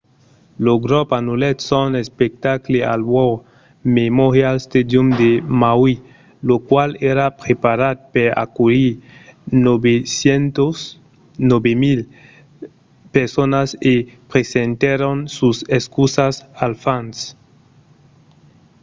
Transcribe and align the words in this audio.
lo 0.65 0.73
grop 0.83 1.07
anullèt 1.19 1.57
son 1.69 1.89
espectacle 2.03 2.79
al 2.93 3.01
war 3.13 3.33
memorial 3.99 4.55
stadium 4.67 5.07
de 5.21 5.31
maui 5.61 5.93
lo 6.49 6.55
qual 6.69 6.89
èra 7.11 7.25
preparat 7.41 7.97
per 8.13 8.29
aculhir 8.43 8.91
9 9.65 9.93
000 10.21 12.01
personas 13.15 13.69
e 13.93 13.95
presentèron 14.31 15.17
sas 15.35 15.57
excusas 15.77 16.35
als 16.63 16.77
fans 16.83 17.15